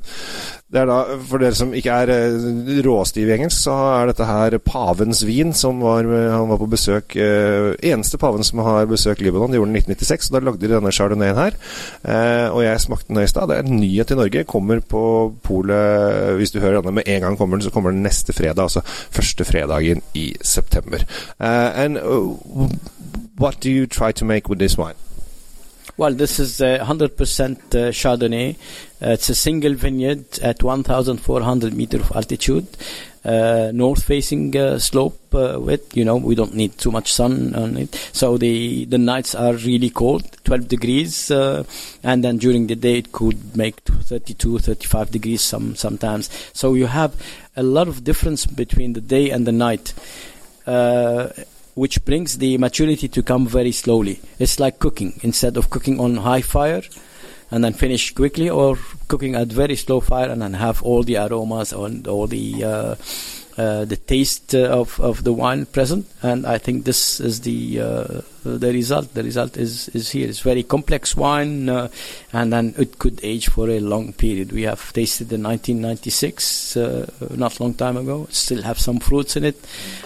det 0.69 0.77
er 0.77 0.86
da, 0.86 0.98
for 1.25 1.41
dere 1.41 1.55
som 1.57 1.71
ikke 1.74 1.89
er 1.89 2.12
uh, 2.38 2.67
råstive 2.86 3.31
i 3.31 3.33
engelsk, 3.33 3.63
så 3.63 3.74
er 3.95 4.12
dette 4.12 4.27
her 4.29 4.57
pavens 4.62 5.24
vin. 5.25 5.55
Som 5.57 5.81
var, 5.81 6.05
han 6.05 6.51
var 6.51 6.62
på 6.62 6.67
besøk 6.69 7.17
uh, 7.17 7.74
Eneste 7.81 8.21
paven 8.21 8.45
som 8.45 8.62
har 8.62 8.86
besøkt 8.86 9.25
Libanon, 9.25 9.50
det 9.50 9.57
gjorde 9.57 9.71
den 9.71 9.79
i 9.79 9.83
1996. 9.95 10.29
og 10.29 10.38
Da 10.38 10.43
lagde 10.45 10.62
de 10.67 10.71
denne 10.75 10.93
chardonnayen 10.93 11.41
her. 11.41 11.59
Uh, 12.05 12.53
og 12.59 12.62
jeg 12.67 12.86
smakte 12.86 13.09
den 13.09 13.24
i 13.24 13.27
stad. 13.33 13.50
Det 13.50 13.57
er 13.57 13.65
en 13.65 13.81
nyhet 13.81 14.13
i 14.13 14.21
Norge. 14.21 14.45
Kommer 14.53 14.86
på 14.86 15.03
polet 15.41 16.38
Hvis 16.38 16.53
du 16.53 16.62
hører 16.62 16.83
denne 16.83 17.00
med 17.01 17.09
en 17.09 17.25
gang 17.25 17.41
kommer 17.41 17.57
den, 17.57 17.65
så 17.65 17.74
kommer 17.74 17.89
den 17.89 18.05
neste 18.05 18.38
fredag. 18.38 18.69
Altså 18.69 18.86
første 18.86 19.50
fredagen 19.50 20.05
i 20.13 20.36
september. 20.45 21.01
Uh, 21.41 21.74
and 21.74 21.98
uh, 21.98 22.38
what 23.41 23.63
do 23.63 23.74
you 23.74 23.88
try 23.88 24.12
to 24.12 24.25
make 24.25 24.45
with 24.45 24.62
this 24.62 24.77
wine? 24.77 25.09
Well, 25.98 26.13
this 26.13 26.39
is 26.39 26.62
uh, 26.62 26.79
100% 26.81 26.86
uh, 26.86 27.91
Chardonnay. 27.91 28.55
Uh, 29.01 29.10
it's 29.12 29.29
a 29.29 29.36
single 29.36 29.74
vineyard 29.74 30.39
at 30.39 30.63
1,400 30.63 31.74
meter 31.74 31.98
of 31.98 32.12
altitude, 32.15 32.67
uh, 33.25 33.72
north-facing 33.74 34.55
uh, 34.55 34.79
slope. 34.79 35.19
Uh, 35.34 35.60
with 35.60 35.96
you 35.96 36.05
know, 36.05 36.15
we 36.15 36.36
don't 36.36 36.55
need 36.55 36.77
too 36.77 36.91
much 36.91 37.12
sun 37.12 37.53
on 37.53 37.77
it, 37.77 37.93
so 38.13 38.38
the 38.38 38.86
the 38.86 38.98
nights 38.98 39.36
are 39.36 39.53
really 39.53 39.89
cold, 39.89 40.24
12 40.43 40.67
degrees, 40.67 41.29
and 41.29 42.24
then 42.24 42.38
during 42.38 42.67
the 42.67 42.75
day 42.75 42.98
it 42.98 43.12
could 43.12 43.55
make 43.55 43.79
32, 43.81 44.60
35 44.60 45.12
degrees 45.12 45.41
some 45.41 45.75
sometimes. 45.75 46.29
So 46.53 46.74
you 46.74 46.88
have 46.88 47.13
a 47.55 47.63
lot 47.63 47.88
of 47.88 48.03
difference 48.03 48.46
between 48.46 48.93
the 48.93 49.01
day 49.01 49.29
and 49.29 49.46
the 49.46 49.51
night. 49.51 49.93
Which 51.76 52.04
brings 52.04 52.38
the 52.38 52.58
maturity 52.58 53.08
to 53.08 53.24
come 53.24 53.48
very 53.48 53.72
slowly. 53.72 54.20
It's 54.38 54.60
like 54.60 54.80
cooking. 54.80 55.20
Instead 55.24 55.56
of 55.58 55.70
cooking 55.70 56.00
on 56.00 56.18
high 56.18 56.42
fire, 56.42 56.82
and 57.52 57.64
then 57.64 57.74
finish 57.74 58.14
quickly, 58.14 58.50
or 58.50 58.78
cooking 59.08 59.36
at 59.36 59.48
very 59.48 59.76
slow 59.76 60.00
fire 60.00 60.30
and 60.30 60.42
then 60.42 60.54
have 60.54 60.82
all 60.84 61.04
the 61.04 61.18
aromas 61.18 61.74
and 61.74 62.08
all 62.08 62.28
the 62.28 62.64
uh, 62.64 62.96
uh, 63.60 63.84
the 63.84 63.98
taste 63.98 64.56
uh, 64.56 64.70
of, 64.70 64.98
of 65.01 65.25
the 65.25 65.34
wine 65.34 65.66
present, 65.66 66.08
and 66.22 66.46
I 66.46 66.58
think 66.58 66.86
this 66.86 67.20
is 67.20 67.42
the 67.42 67.82
uh, 67.82 68.22
the 68.46 68.72
result. 68.72 69.13
The 69.13 69.22
result 69.22 69.58
is, 69.58 69.89
is 69.89 70.10
here. 70.12 70.30
It's 70.30 70.39
very 70.39 70.63
complex 70.63 71.18
wine, 71.18 71.68
uh, 71.68 71.89
and 72.32 72.54
then 72.54 72.74
it 72.78 73.00
could 73.00 73.20
age 73.22 73.50
for 73.50 73.70
a 73.70 73.82
long 73.82 74.13
period. 74.13 74.54
We 74.54 74.62
have 74.62 74.94
tasted 74.94 75.34
in 75.34 75.44
1996, 75.44 76.78
uh, 76.78 77.12
not 77.36 77.60
long 77.60 77.74
time 77.74 77.98
ago. 77.98 78.28
Still 78.30 78.62
have 78.62 78.80
some 78.80 79.00
fruits 79.00 79.36
in 79.36 79.44
it, 79.44 79.58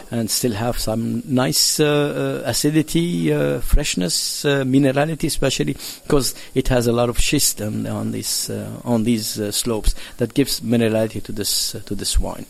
and 0.09 0.31
still 0.31 0.53
have 0.53 0.79
some 0.79 1.21
nice 1.23 1.79
acidity, 1.79 3.29
freshness, 3.61 4.45
minerality, 4.45 5.25
especially 5.25 5.77
because 6.05 6.33
it 6.55 6.69
has 6.69 6.87
a 6.87 6.91
lot 6.91 7.09
of 7.09 7.19
schist 7.19 7.61
on, 7.61 7.85
on 7.85 8.13
these 8.13 8.49
on 8.83 9.03
these 9.03 9.55
slopes 9.55 9.93
that 10.17 10.33
gives 10.33 10.61
minerality 10.61 11.21
to 11.21 11.31
this 11.31 11.75
to 11.85 11.93
this 11.93 12.17
wine. 12.17 12.47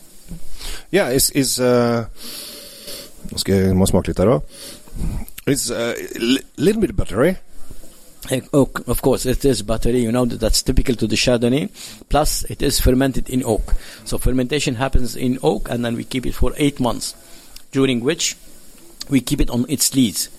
Yeah, 0.90 1.10
is, 1.10 1.30
is 1.30 1.58
uh, 1.60 2.04
jeg 3.46 3.76
må 3.76 3.86
der 3.86 4.28
òg. 4.28 4.42
It's 5.46 5.70
a 5.70 5.92
uh, 5.92 6.38
little 6.56 6.80
bit 6.80 6.96
buttery. 6.96 7.36
Oak, 8.54 8.82
of 8.86 9.02
course, 9.02 9.26
it 9.26 9.44
is 9.44 9.62
buttery. 9.62 10.00
You 10.02 10.10
know 10.10 10.24
that 10.24 10.40
that's 10.40 10.62
typical 10.62 10.94
to 10.94 11.06
the 11.06 11.16
Chardonnay. 11.16 11.68
Plus, 12.08 12.44
it 12.44 12.62
is 12.62 12.80
fermented 12.80 13.28
in 13.28 13.42
oak. 13.44 13.74
So 14.04 14.16
fermentation 14.16 14.76
happens 14.76 15.16
in 15.16 15.38
oak, 15.42 15.68
and 15.68 15.84
then 15.84 15.96
we 15.96 16.04
keep 16.04 16.24
it 16.24 16.34
for 16.34 16.54
eight 16.56 16.80
months, 16.80 17.14
during 17.72 18.00
which 18.00 18.36
we 19.10 19.20
keep 19.20 19.40
it 19.40 19.50
on 19.50 19.66
its 19.68 19.94
lees. 19.94 20.30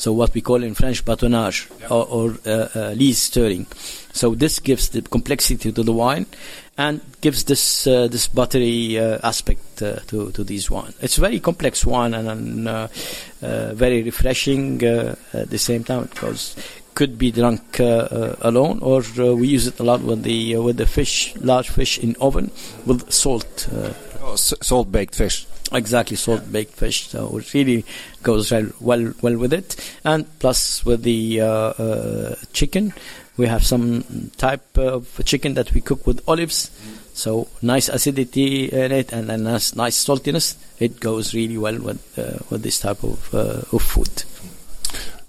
So 0.00 0.14
what 0.14 0.32
we 0.32 0.40
call 0.40 0.62
in 0.64 0.72
French 0.74 1.04
bâtonnage 1.04 1.68
or, 1.90 2.06
or 2.08 2.38
uh, 2.46 2.68
uh, 2.74 2.92
lees 2.92 3.18
stirring. 3.18 3.66
So 4.14 4.34
this 4.34 4.58
gives 4.58 4.88
the 4.88 5.02
complexity 5.02 5.72
to 5.72 5.82
the 5.82 5.92
wine, 5.92 6.24
and 6.78 7.02
gives 7.20 7.44
this 7.44 7.86
uh, 7.86 8.08
this 8.08 8.26
buttery 8.26 8.98
uh, 8.98 9.18
aspect 9.22 9.82
uh, 9.82 10.00
to 10.08 10.32
to 10.32 10.42
this 10.42 10.70
wine. 10.70 10.94
It's 11.02 11.18
a 11.18 11.20
very 11.20 11.38
complex 11.38 11.84
wine 11.84 12.14
and, 12.14 12.28
and 12.28 12.68
uh, 12.68 12.88
uh, 13.42 13.74
very 13.74 14.02
refreshing 14.02 14.82
uh, 14.82 15.16
at 15.34 15.50
the 15.50 15.58
same 15.58 15.84
time 15.84 16.04
because 16.04 16.56
could 16.94 17.18
be 17.18 17.30
drunk 17.30 17.80
uh, 17.80 17.84
uh, 17.84 18.36
alone 18.42 18.80
or 18.82 19.02
uh, 19.18 19.34
we 19.34 19.48
use 19.48 19.66
it 19.66 19.78
a 19.80 19.82
lot 19.82 20.00
with 20.00 20.22
the 20.22 20.56
with 20.56 20.76
the 20.76 20.86
fish, 20.86 21.34
large 21.36 21.68
fish 21.68 21.98
in 21.98 22.16
oven 22.20 22.50
with 22.86 23.10
salt. 23.10 23.68
Oh, 24.22 24.36
salt 24.36 24.92
baked 24.92 25.14
fish. 25.14 25.46
Exactly, 25.72 26.16
salt 26.16 26.50
baked 26.52 26.74
fish. 26.74 27.08
So 27.08 27.38
it 27.38 27.54
really 27.54 27.84
goes 28.22 28.50
well 28.50 28.68
well, 28.80 29.14
well 29.22 29.38
with 29.38 29.52
it, 29.52 29.76
and 30.04 30.26
plus 30.38 30.84
with 30.84 31.02
the 31.02 32.36
chicken 32.52 32.92
we 33.40 33.46
have 33.46 33.64
some 33.64 34.30
type 34.36 34.76
of 34.76 35.20
chicken 35.24 35.54
that 35.54 35.72
we 35.72 35.80
cook 35.80 36.06
with 36.06 36.22
olives. 36.28 36.68
Mm. 36.68 36.96
So 37.14 37.48
nice 37.62 37.88
acidity 37.88 38.66
in 38.66 38.92
it 38.92 39.12
and 39.12 39.30
a 39.30 39.36
nice, 39.36 39.74
nice 39.74 40.04
saltiness. 40.04 40.56
It 40.78 41.00
goes 41.00 41.34
really 41.34 41.56
well 41.56 41.78
with 41.80 42.18
uh, 42.18 42.38
with 42.50 42.62
this 42.62 42.80
type 42.80 43.02
of, 43.02 43.34
uh, 43.34 43.62
of 43.72 43.82
food. 43.82 44.24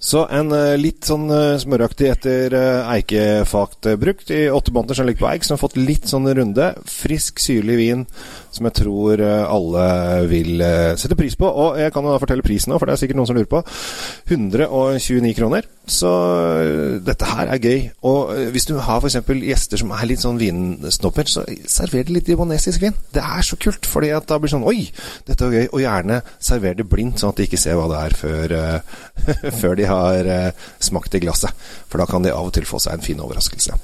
Så 0.02 0.24
en 0.34 0.50
uh, 0.50 0.74
litt 0.82 1.06
sånn 1.06 1.28
uh, 1.30 1.60
smøraktig 1.62 2.08
etter 2.10 2.56
uh, 2.58 2.90
eikefat 2.90 3.92
brukt 4.02 4.32
i 4.34 4.48
åtte 4.50 4.74
måneder 4.74 4.98
som 4.98 5.06
ligger 5.06 5.22
på 5.22 5.30
eik, 5.30 5.46
som 5.46 5.54
har 5.54 5.62
fått 5.62 5.78
litt 5.78 6.10
sånn 6.10 6.26
runde. 6.26 6.72
Frisk, 6.90 7.38
syrlig 7.44 7.78
vin 7.78 8.08
som 8.52 8.66
jeg 8.68 8.76
tror 8.82 9.22
alle 9.24 9.84
vil 10.28 10.60
sette 11.00 11.16
pris 11.16 11.38
på. 11.40 11.48
Og 11.48 11.78
jeg 11.80 11.94
kan 11.96 12.04
jo 12.04 12.12
da 12.12 12.20
fortelle 12.20 12.44
prisen 12.44 12.74
nå, 12.74 12.80
for 12.82 12.90
det 12.90 12.98
er 12.98 13.00
sikkert 13.00 13.22
noen 13.22 13.30
som 13.30 13.38
lurer 13.38 13.48
på. 13.48 13.62
129 14.28 15.32
kroner. 15.38 15.70
Så 15.88 16.10
dette 17.06 17.30
her 17.30 17.54
er 17.54 17.64
gøy. 17.64 17.86
Og 18.10 18.34
hvis 18.52 18.68
du 18.68 18.74
har 18.76 19.00
f.eks. 19.00 19.16
gjester 19.48 19.80
som 19.80 19.94
er 19.96 20.10
litt 20.10 20.26
sånn 20.26 20.42
vinsnopper, 20.42 21.32
så 21.32 21.46
server 21.64 22.04
det 22.04 22.18
litt 22.18 22.32
libanesisk 22.32 22.84
vin. 22.84 22.98
Det 23.16 23.24
er 23.24 23.48
så 23.48 23.56
kult, 23.56 23.88
fordi 23.88 24.12
at 24.18 24.28
da 24.28 24.42
blir 24.42 24.52
sånn 24.52 24.68
Oi, 24.68 24.90
dette 25.30 25.48
var 25.48 25.56
gøy. 25.56 25.70
Og 25.72 25.86
gjerne 25.86 26.20
server 26.36 26.76
det 26.82 26.90
blindt, 26.92 27.24
sånn 27.24 27.32
at 27.32 27.40
de 27.40 27.48
ikke 27.48 27.62
ser 27.62 27.80
hva 27.80 27.88
det 27.94 28.04
er 28.04 28.20
før, 28.20 28.58
før 29.62 29.80
de 29.80 29.88
har 29.92 30.30
uh, 30.32 30.68
smakt 30.80 31.16
i 31.16 31.24
glasset. 31.24 31.56
For 31.92 32.02
da 32.02 32.08
kan 32.10 32.26
de 32.26 32.34
av 32.34 32.50
og 32.50 32.54
til 32.56 32.68
få 32.68 32.82
seg 32.82 32.98
en 32.98 33.06
fin 33.06 33.22
overraskelse. 33.24 33.78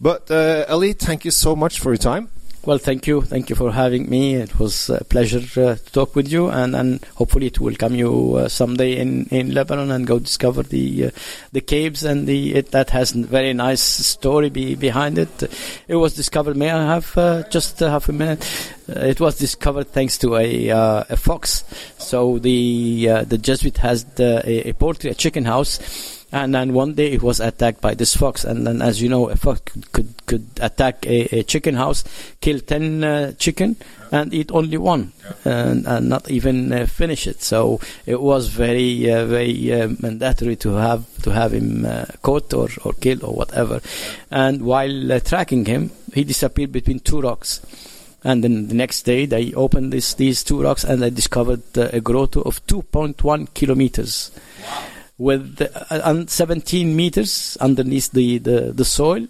But 0.00 0.30
uh, 0.30 0.64
Ellie, 0.68 0.94
thank 0.94 1.24
you 1.24 1.34
so 1.34 1.54
much 1.54 1.80
for 1.80 1.94
your 1.94 2.02
time. 2.02 2.28
Well, 2.62 2.76
thank 2.76 3.06
you. 3.06 3.22
Thank 3.22 3.48
you 3.48 3.56
for 3.56 3.72
having 3.72 4.10
me. 4.10 4.34
It 4.34 4.58
was 4.58 4.90
a 4.90 5.02
pleasure 5.02 5.38
uh, 5.38 5.76
to 5.76 5.92
talk 5.92 6.14
with 6.14 6.30
you, 6.30 6.50
and, 6.50 6.76
and 6.76 7.02
hopefully 7.14 7.46
it 7.46 7.58
will 7.58 7.74
come 7.74 7.94
you 7.94 8.34
uh, 8.34 8.48
someday 8.48 8.98
in, 8.98 9.24
in 9.30 9.54
Lebanon 9.54 9.90
and 9.90 10.06
go 10.06 10.18
discover 10.18 10.62
the 10.62 11.06
uh, 11.06 11.10
the 11.52 11.62
caves 11.62 12.04
and 12.04 12.26
the 12.26 12.54
it, 12.56 12.70
that 12.72 12.90
has 12.90 13.14
a 13.14 13.22
very 13.22 13.54
nice 13.54 13.80
story 13.80 14.50
be, 14.50 14.74
behind 14.74 15.16
it. 15.16 15.42
It 15.88 15.96
was 15.96 16.12
discovered. 16.14 16.54
May 16.54 16.70
I 16.70 16.84
have 16.96 17.16
uh, 17.16 17.44
just 17.48 17.78
half 17.78 18.10
a 18.10 18.12
minute? 18.12 18.46
Uh, 18.86 19.06
it 19.06 19.20
was 19.20 19.38
discovered 19.38 19.88
thanks 19.88 20.18
to 20.18 20.36
a 20.36 20.68
uh, 20.68 21.04
a 21.08 21.16
fox. 21.16 21.64
So 21.96 22.38
the 22.38 23.24
the 23.26 23.38
Jesuit 23.38 23.78
has 23.78 24.04
the, 24.04 24.42
a, 24.44 24.68
a 24.68 24.72
poultry, 24.74 25.10
a 25.10 25.14
chicken 25.14 25.46
house 25.46 26.19
and 26.32 26.54
then 26.54 26.72
one 26.72 26.94
day 26.94 27.10
it 27.10 27.22
was 27.22 27.40
attacked 27.40 27.80
by 27.80 27.94
this 27.94 28.16
fox. 28.16 28.44
And 28.44 28.66
then 28.66 28.82
as 28.82 29.02
you 29.02 29.08
know 29.08 29.28
a 29.28 29.36
fox 29.36 29.60
could 29.72 29.92
could, 29.92 30.26
could 30.26 30.46
attack 30.60 31.06
a, 31.06 31.38
a, 31.38 31.42
chicken 31.42 31.74
house 31.74 32.04
kill 32.40 32.60
10 32.60 33.04
uh, 33.04 33.32
chicken 33.32 33.76
and 34.12 34.32
eat 34.32 34.50
only 34.52 34.76
one 34.76 35.12
and, 35.44 35.86
and, 35.86 36.08
not 36.08 36.30
even 36.30 36.72
uh, 36.72 36.86
finish 36.86 37.26
it. 37.26 37.42
So 37.42 37.80
it 38.06 38.20
was 38.20 38.48
very 38.48 39.10
uh, 39.10 39.26
very 39.26 39.72
uh, 39.72 39.88
mandatory 40.00 40.56
to 40.56 40.70
have 40.74 41.22
to 41.22 41.30
have 41.30 41.52
him 41.52 41.84
uh, 41.84 42.06
caught 42.22 42.54
or, 42.54 42.68
or 42.84 42.92
killed 42.92 43.24
or 43.24 43.34
whatever. 43.34 43.80
And 44.30 44.62
while 44.62 45.12
uh, 45.12 45.20
tracking 45.20 45.64
him 45.64 45.90
he 46.14 46.24
disappeared 46.24 46.72
between 46.72 47.00
two 47.00 47.20
rocks. 47.20 47.60
And 48.22 48.44
then 48.44 48.68
the 48.68 48.74
next 48.74 49.02
day 49.02 49.24
they 49.24 49.54
opened 49.54 49.92
this, 49.92 50.12
these 50.14 50.44
two 50.44 50.62
rocks 50.62 50.84
and 50.84 51.02
they 51.02 51.08
discovered 51.08 51.62
a 51.76 52.00
grotto 52.02 52.42
of 52.42 52.64
2.1 52.66 53.54
kilometers 53.54 54.30
with 55.20 55.60
uh, 55.90 56.26
17 56.26 56.96
meters 56.96 57.58
underneath 57.60 58.10
the, 58.12 58.38
the, 58.38 58.72
the 58.72 58.86
soil 58.86 59.26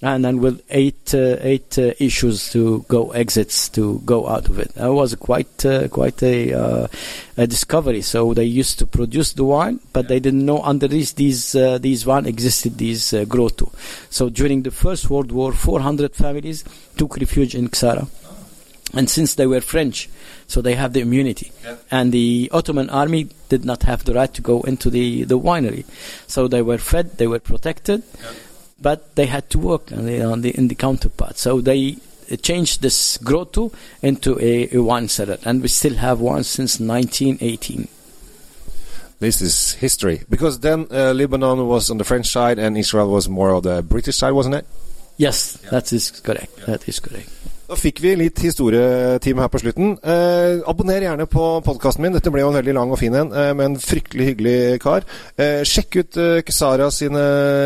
and 0.00 0.24
then 0.24 0.40
with 0.40 0.62
eight 0.70 1.14
uh, 1.14 1.36
eight 1.40 1.78
uh, 1.78 1.92
issues 1.98 2.50
to 2.52 2.84
go 2.88 3.10
exits 3.12 3.68
to 3.68 4.00
go 4.04 4.26
out 4.26 4.48
of 4.48 4.58
it. 4.58 4.72
That 4.74 4.92
was 4.92 5.14
quite 5.14 5.64
uh, 5.64 5.88
quite 5.88 6.22
a, 6.22 6.52
uh, 6.52 6.88
a 7.36 7.46
discovery. 7.46 8.02
So 8.02 8.34
they 8.34 8.44
used 8.44 8.78
to 8.80 8.86
produce 8.86 9.34
the 9.34 9.44
wine, 9.44 9.80
but 9.92 10.08
they 10.08 10.20
didn't 10.20 10.44
know 10.44 10.60
underneath 10.62 11.14
these 11.14 11.54
uh, 11.54 11.78
these 11.78 12.04
wine 12.06 12.26
existed 12.26 12.78
these 12.78 13.12
uh, 13.12 13.24
grotto. 13.24 13.70
So 14.10 14.30
during 14.30 14.62
the 14.62 14.70
First 14.70 15.10
World 15.10 15.30
War, 15.30 15.52
400 15.52 16.14
families 16.14 16.64
took 16.96 17.16
refuge 17.16 17.54
in 17.54 17.68
Ksara. 17.68 18.08
And 18.92 19.10
since 19.10 19.34
they 19.34 19.46
were 19.46 19.60
French, 19.60 20.08
so 20.46 20.60
they 20.60 20.74
have 20.74 20.92
the 20.92 21.00
immunity. 21.00 21.50
Yeah. 21.64 21.76
And 21.90 22.12
the 22.12 22.50
Ottoman 22.52 22.90
army 22.90 23.28
did 23.48 23.64
not 23.64 23.82
have 23.84 24.04
the 24.04 24.14
right 24.14 24.32
to 24.34 24.42
go 24.42 24.60
into 24.62 24.90
the, 24.90 25.24
the 25.24 25.38
winery. 25.38 25.84
So 26.26 26.46
they 26.46 26.62
were 26.62 26.78
fed, 26.78 27.18
they 27.18 27.26
were 27.26 27.40
protected, 27.40 28.02
yeah. 28.20 28.32
but 28.80 29.16
they 29.16 29.26
had 29.26 29.50
to 29.50 29.58
work 29.58 29.90
on 29.90 30.06
the, 30.06 30.22
on 30.22 30.42
the, 30.42 30.50
in 30.50 30.68
the 30.68 30.74
counterpart. 30.74 31.38
So 31.38 31.60
they 31.60 31.96
changed 32.42 32.82
this 32.82 33.18
grotto 33.18 33.72
into 34.02 34.38
a, 34.40 34.76
a 34.76 34.82
wine 34.82 35.08
cellar. 35.08 35.38
And 35.44 35.62
we 35.62 35.68
still 35.68 35.94
have 35.94 36.20
one 36.20 36.44
since 36.44 36.78
1918 36.78 37.88
this 39.20 39.40
is 39.40 39.72
history 39.74 40.22
because 40.28 40.60
then 40.60 40.86
uh, 40.90 41.12
Lebanon 41.12 41.66
was 41.66 41.90
on 41.90 41.96
the 41.96 42.04
French 42.04 42.28
side 42.28 42.58
and 42.58 42.76
Israel 42.76 43.10
was 43.10 43.28
more 43.28 43.54
on 43.54 43.62
the 43.62 43.82
British 43.82 44.16
side, 44.16 44.32
wasn't 44.32 44.54
it? 44.54 44.66
Yes, 45.16 45.58
yeah. 45.62 45.70
that 45.70 45.92
is 45.92 46.10
correct. 46.10 46.52
Yeah. 46.58 46.64
That 46.66 46.88
is 46.88 47.00
correct. 47.00 47.30
Da 47.64 47.76
fikk 47.80 48.02
vi 48.04 48.10
litt 48.20 48.40
historietime 48.44 49.40
her 49.40 49.48
på 49.48 49.58
slutten. 49.62 49.94
Eh, 50.04 50.58
abonner 50.68 51.00
gjerne 51.00 51.24
på 51.24 51.44
podkasten 51.64 52.04
min. 52.04 52.12
Dette 52.12 52.28
ble 52.28 52.42
jo 52.42 52.50
en 52.50 52.58
veldig 52.58 52.74
lang 52.76 52.90
og 52.92 52.98
fin 53.00 53.14
en, 53.16 53.30
eh, 53.32 53.54
med 53.56 53.64
en 53.64 53.76
fryktelig 53.80 54.26
hyggelig 54.28 54.80
kar. 54.82 55.06
Eh, 55.38 55.62
sjekk 55.64 55.96
ut 55.96 56.16
eh, 56.20 56.42
Kesara 56.44 56.90
sine 56.92 57.22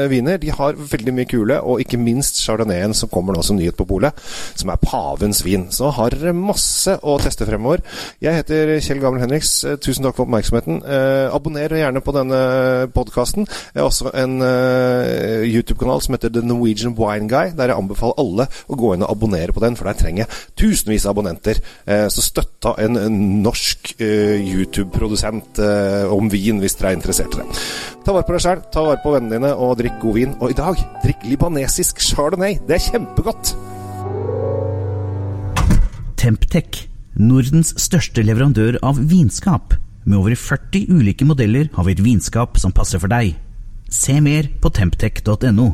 viner. 0.08 0.38
De 0.38 0.52
har 0.54 0.78
veldig 0.78 1.14
mye 1.16 1.26
kule, 1.26 1.58
og 1.58 1.82
ikke 1.82 1.98
minst 1.98 2.38
Chardonnayen 2.38 2.94
som 2.94 3.10
kommer 3.10 3.34
nå 3.34 3.42
som 3.42 3.58
nyhet 3.58 3.74
på 3.74 3.88
polet, 3.90 4.14
som 4.54 4.70
er 4.70 4.78
pavens 4.78 5.42
vin. 5.42 5.66
Så 5.74 5.90
har 5.90 6.14
dere 6.14 6.32
masse 6.32 6.94
å 7.02 7.18
teste 7.18 7.48
fremover. 7.48 7.82
Jeg 8.22 8.38
heter 8.38 8.78
Kjell 8.78 9.02
Gamel 9.02 9.24
Henriks. 9.24 9.64
Eh, 9.64 9.76
tusen 9.82 10.06
takk 10.06 10.14
for 10.14 10.28
oppmerksomheten. 10.28 10.78
Eh, 10.86 11.34
abonner 11.34 11.74
gjerne 11.74 12.04
på 12.06 12.14
denne 12.14 12.86
podkasten. 12.94 13.50
Jeg 13.74 13.82
har 13.82 13.90
også 13.90 14.14
en 14.14 14.38
eh, 14.46 15.42
YouTube-kanal 15.50 16.06
som 16.06 16.14
heter 16.14 16.30
The 16.30 16.46
Norwegian 16.46 16.94
Wine 16.94 17.26
Guy, 17.26 17.50
der 17.50 17.72
jeg 17.74 17.82
anbefaler 17.82 18.14
alle 18.22 18.48
å 18.70 18.78
gå 18.78 18.94
inn 18.94 19.02
og 19.02 19.10
abonnere 19.10 19.50
på 19.50 19.66
den. 19.66 19.74
for 19.74 19.87
der 19.88 19.98
trenger 19.98 20.40
tusenvis 20.58 21.06
av 21.06 21.16
abonnenter. 21.16 21.60
Eh, 21.88 22.06
så 22.12 22.24
støtta 22.24 22.74
en, 22.84 22.98
norsk 23.42 23.94
eh, 23.98 24.38
YouTube-produsent 24.42 25.60
eh, 25.64 26.12
om 26.14 26.30
vin, 26.32 26.60
hvis 26.62 26.78
dere 26.78 26.92
er 26.92 27.00
interessert 27.00 27.34
i 27.34 27.42
det. 27.42 27.48
Ta 28.04 28.14
vare 28.14 28.26
på 28.28 28.36
deg 28.36 28.44
sjæl, 28.44 28.62
ta 28.72 28.84
vare 28.86 29.02
på 29.04 29.14
vennene 29.14 29.38
dine, 29.38 29.54
og 29.56 29.78
drikk 29.80 29.98
god 30.02 30.18
vin. 30.18 30.36
Og 30.38 30.52
i 30.52 30.58
dag, 30.58 30.84
drikk 31.04 31.26
libanesisk 31.28 32.02
chardonnay. 32.04 32.60
Det 32.68 32.78
er 32.78 32.86
kjempegodt! 32.90 33.56
Temptec, 36.18 36.84
Nordens 37.18 37.72
største 37.80 38.22
leverandør 38.26 38.78
av 38.86 38.98
vinskap. 39.10 39.74
Med 40.08 40.18
over 40.18 40.34
40 40.38 40.88
ulike 40.94 41.26
modeller 41.28 41.68
har 41.74 41.86
vi 41.86 41.94
et 41.96 42.04
vinskap 42.04 42.58
som 42.62 42.74
passer 42.74 43.02
for 43.02 43.10
deg. 43.10 43.34
Se 43.90 44.18
mer 44.22 44.50
på 44.62 44.70
temptec.no. 44.74 45.68